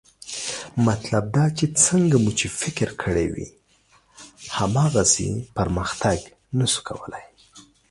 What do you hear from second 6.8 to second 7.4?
کولی